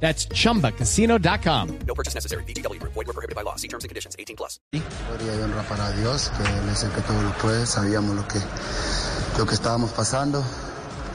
That's 0.00 0.28
chumbacasino.com. 0.28 1.78
No 1.86 1.94
purchase 1.94 2.14
necessary. 2.14 2.44
BGW. 2.44 2.80
Void 2.82 3.06
were 3.06 3.12
prohibited 3.12 3.34
by 3.34 3.42
law. 3.42 3.56
See 3.56 3.68
terms 3.68 3.84
and 3.84 3.88
conditions. 3.88 4.14
18 4.18 4.36
plus. 4.36 4.60
Gloria 4.72 5.34
y 5.34 5.42
honra 5.42 5.62
para 5.68 5.90
Dios, 5.92 6.30
que 6.36 6.42
Él 6.44 6.68
es 6.70 6.82
el 6.84 6.90
que 6.92 7.00
todo 7.02 7.22
lo 7.22 7.32
puede. 7.38 7.66
Sabíamos 7.66 8.14
lo 8.14 8.26
que, 8.28 8.38
lo 9.38 9.46
que 9.46 9.54
estábamos 9.54 9.92
pasando. 9.92 10.44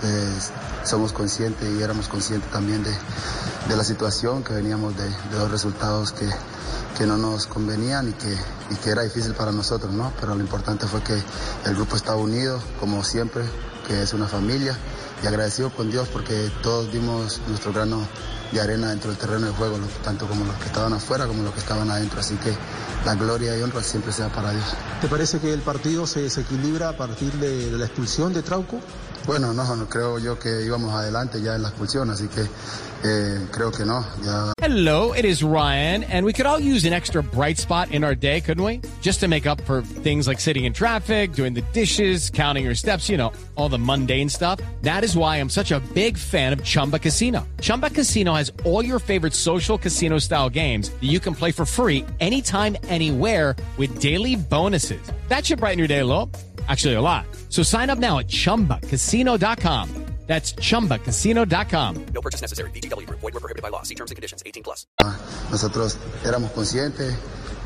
Eh, 0.03 0.39
somos 0.83 1.13
conscientes 1.13 1.69
y 1.69 1.83
éramos 1.83 2.07
conscientes 2.07 2.49
también 2.51 2.83
de, 2.83 2.91
de 3.69 3.75
la 3.77 3.83
situación, 3.83 4.43
que 4.43 4.53
veníamos 4.53 4.97
de, 4.97 5.03
de 5.07 5.37
dos 5.37 5.51
resultados 5.51 6.11
que, 6.11 6.27
que 6.97 7.05
no 7.05 7.17
nos 7.17 7.45
convenían 7.45 8.09
y 8.09 8.13
que, 8.13 8.35
y 8.71 8.75
que 8.77 8.89
era 8.89 9.03
difícil 9.03 9.33
para 9.35 9.51
nosotros, 9.51 9.93
¿no? 9.93 10.11
Pero 10.19 10.33
lo 10.33 10.41
importante 10.41 10.87
fue 10.87 11.03
que 11.03 11.13
el 11.65 11.75
grupo 11.75 11.95
estaba 11.95 12.17
unido, 12.17 12.59
como 12.79 13.03
siempre, 13.03 13.43
que 13.87 14.01
es 14.01 14.13
una 14.13 14.27
familia, 14.27 14.75
y 15.23 15.27
agradecido 15.27 15.69
con 15.69 15.91
Dios 15.91 16.07
porque 16.11 16.51
todos 16.61 16.91
dimos 16.91 17.41
nuestro 17.47 17.71
grano 17.73 18.07
de 18.51 18.59
arena 18.59 18.89
dentro 18.89 19.11
del 19.11 19.19
terreno 19.19 19.47
de 19.47 19.53
juego, 19.53 19.77
tanto 20.03 20.27
como 20.27 20.45
los 20.45 20.55
que 20.55 20.65
estaban 20.65 20.93
afuera 20.93 21.25
como 21.25 21.43
los 21.43 21.53
que 21.53 21.59
estaban 21.59 21.89
adentro. 21.89 22.19
Así 22.19 22.35
que 22.35 22.53
la 23.05 23.15
gloria 23.15 23.57
y 23.57 23.61
honra 23.61 23.81
siempre 23.81 24.11
sea 24.11 24.29
para 24.29 24.51
Dios. 24.51 24.65
¿Te 24.99 25.07
parece 25.07 25.39
que 25.39 25.53
el 25.53 25.61
partido 25.61 26.05
se 26.05 26.21
desequilibra 26.21 26.89
a 26.89 26.97
partir 26.97 27.31
de, 27.33 27.71
de 27.71 27.77
la 27.77 27.85
expulsión 27.85 28.33
de 28.33 28.41
Trauco? 28.43 28.79
Bueno, 29.25 29.53
no, 29.53 29.75
no, 29.75 29.87
creo 29.87 30.17
yo 30.17 30.39
que 30.39 30.63
íbamos 30.63 30.93
adelante 30.93 31.41
ya 31.41 31.55
en 31.55 31.61
la 31.61 31.69
expulsión, 31.69 32.09
así 32.09 32.27
que 32.27 32.41
eh, 33.03 33.47
creo 33.51 33.71
que 33.71 33.85
no. 33.85 34.03
Ya... 34.23 34.53
Hello, 34.61 35.13
it 35.13 35.25
is 35.25 35.43
Ryan, 35.43 36.03
and 36.05 36.25
we 36.25 36.33
could 36.33 36.45
all 36.45 36.59
use 36.59 36.85
an 36.85 36.93
extra 36.93 37.21
bright 37.21 37.57
spot 37.57 37.91
in 37.91 38.03
our 38.03 38.15
day, 38.15 38.41
couldn't 38.41 38.63
we? 38.63 38.81
Just 39.01 39.19
to 39.19 39.27
make 39.27 39.45
up 39.45 39.61
for 39.61 39.81
things 39.81 40.27
like 40.27 40.39
sitting 40.39 40.65
in 40.65 40.73
traffic, 40.73 41.33
doing 41.33 41.53
the 41.53 41.61
dishes, 41.73 42.29
counting 42.29 42.63
your 42.63 42.75
steps, 42.75 43.09
you 43.09 43.17
know, 43.17 43.31
all 43.55 43.69
the 43.69 43.77
mundane 43.79 44.29
stuff. 44.29 44.59
That 44.81 45.03
is 45.03 45.15
why 45.15 45.37
I'm 45.37 45.49
such 45.49 45.71
a 45.71 45.79
big 45.93 46.17
fan 46.17 46.53
of 46.53 46.63
Chumba 46.63 46.99
Casino. 46.99 47.47
Chumba 47.59 47.89
Casino 47.89 48.33
has 48.33 48.51
all 48.65 48.83
your 48.83 48.99
favorite 48.99 49.33
social 49.33 49.77
casino 49.77 50.19
style 50.19 50.49
games 50.49 50.89
that 50.89 51.09
you 51.09 51.19
can 51.19 51.35
play 51.35 51.51
for 51.51 51.65
free 51.65 52.05
anytime, 52.19 52.75
anywhere 52.83 53.55
with 53.77 53.99
daily 53.99 54.35
bonuses. 54.35 55.01
That 55.27 55.45
should 55.45 55.59
brighten 55.59 55.79
your 55.79 55.87
day 55.87 55.99
a 55.99 56.05
little. 56.05 56.29
Actually, 56.67 56.95
a 56.95 57.01
lot. 57.01 57.25
So 57.49 57.63
sign 57.63 57.89
up 57.89 57.97
now 57.99 58.19
at 58.19 58.27
chumbacasino.com. 58.27 59.89
That's 60.27 60.53
chumbacasino.com. 60.53 62.05
No 62.13 62.21
purchase 62.21 62.41
necessary. 62.41 62.69
BGW. 62.71 63.05
Void 63.09 63.33
were 63.33 63.41
prohibited 63.41 63.61
by 63.61 63.69
law. 63.69 63.83
See 63.83 63.95
terms 63.95 64.11
and 64.11 64.15
conditions. 64.15 64.41
18 64.45 64.63
plus. 64.63 64.87
Nosotros 65.51 65.97
éramos 66.23 66.51
conscientes 66.51 67.13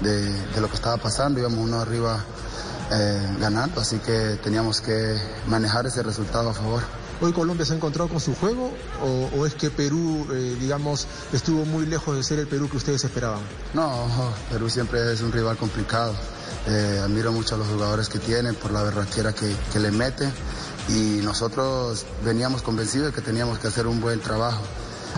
de, 0.02 0.32
de 0.32 0.62
lo 0.62 0.68
que 0.68 0.76
estaba 0.76 0.98
pasando, 0.98 1.40
íbamos 1.40 1.60
uno 1.60 1.80
arriba 1.80 2.24
eh, 2.92 3.36
ganando, 3.40 3.82
así 3.82 4.00
que 4.00 4.38
teníamos 4.44 4.82
que 4.82 5.16
manejar 5.48 5.86
ese 5.86 6.02
resultado 6.02 6.50
a 6.50 6.54
favor. 6.54 6.82
¿Hoy 7.22 7.32
Colombia 7.34 7.66
se 7.66 7.74
ha 7.74 7.76
encontrado 7.76 8.10
con 8.10 8.20
su 8.20 8.36
juego 8.36 8.74
o, 9.02 9.30
o 9.38 9.46
es 9.46 9.54
que 9.54 9.70
Perú, 9.70 10.28
eh, 10.34 10.58
digamos, 10.60 11.08
estuvo 11.34 11.66
muy 11.66 11.86
lejos 11.86 12.18
de 12.18 12.24
ser 12.24 12.40
el 12.40 12.48
Perú 12.48 12.68
que 12.70 12.78
ustedes 12.78 13.04
esperaban? 13.04 13.42
No, 13.74 14.08
Perú 14.50 14.70
siempre 14.70 15.14
es 15.14 15.22
un 15.22 15.32
rival 15.32 15.56
complicado. 15.58 16.14
Eh, 16.68 17.00
admiro 17.04 17.32
mucho 17.32 17.56
a 17.56 17.58
los 17.60 17.68
jugadores 17.68 18.10
que 18.10 18.18
tienen 18.18 18.56
por 18.56 18.72
la 18.72 18.82
berraquera 18.82 19.34
que, 19.34 19.56
que 19.72 19.80
le 19.80 19.92
meten 19.92 20.32
y 20.90 21.22
nosotros 21.24 22.06
veníamos 22.24 22.64
convencidos 22.64 23.08
de 23.08 23.14
que 23.14 23.22
teníamos 23.22 23.60
que 23.60 23.68
hacer 23.68 23.86
un 23.88 24.02
buen 24.02 24.20
trabajo. 24.20 24.64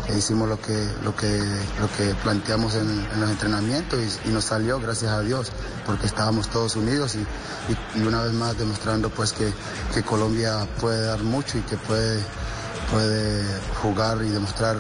E 0.07 0.17
hicimos 0.17 0.47
lo 0.47 0.61
que, 0.61 0.87
lo 1.03 1.15
que, 1.15 1.39
lo 1.79 1.91
que 1.97 2.13
planteamos 2.21 2.75
en, 2.75 2.87
en 2.87 3.19
los 3.19 3.29
entrenamientos 3.31 3.99
y, 3.99 4.29
y, 4.29 4.31
nos 4.31 4.45
salió, 4.45 4.79
gracias 4.79 5.11
a 5.11 5.21
Dios, 5.21 5.51
porque 5.85 6.05
estábamos 6.05 6.49
todos 6.49 6.75
unidos 6.75 7.15
y, 7.15 7.19
y, 7.19 7.99
y 7.99 8.05
una 8.05 8.21
vez 8.21 8.31
más 8.33 8.57
demostrando 8.57 9.09
pues 9.09 9.33
que, 9.33 9.51
que, 9.93 10.03
Colombia 10.03 10.67
puede 10.79 11.03
dar 11.03 11.23
mucho 11.23 11.57
y 11.57 11.61
que 11.61 11.77
puede, 11.77 12.21
puede 12.91 13.43
jugar 13.81 14.19
y 14.23 14.29
demostrar 14.29 14.77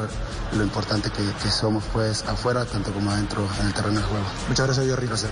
lo 0.55 0.63
importante 0.63 1.09
que, 1.09 1.23
que 1.41 1.49
somos 1.49 1.83
pues 1.91 2.23
afuera, 2.25 2.65
tanto 2.65 2.93
como 2.93 3.09
adentro 3.09 3.47
en 3.59 3.67
el 3.67 3.73
terreno 3.73 3.99
de 3.99 4.05
juego. 4.05 4.25
Muchas 4.47 4.67
gracias, 4.67 4.85
Jerry. 4.85 5.07
Gracias. 5.07 5.31